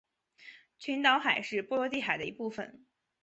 [0.79, 2.87] 群岛海是波罗的海的一部份。